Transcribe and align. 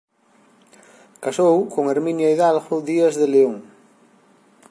Casou 1.23 1.57
con 1.73 1.83
Herminia 1.93 2.31
Hidalgo 2.33 2.75
Díaz 2.87 3.13
de 3.21 3.27
Léon. 3.33 3.57